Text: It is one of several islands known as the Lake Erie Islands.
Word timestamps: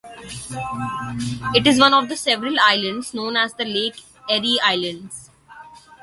It 1.53 1.67
is 1.67 1.79
one 1.79 1.93
of 1.93 2.17
several 2.17 2.59
islands 2.59 3.13
known 3.13 3.37
as 3.37 3.53
the 3.53 3.65
Lake 3.65 3.99
Erie 4.27 4.59
Islands. 4.63 5.29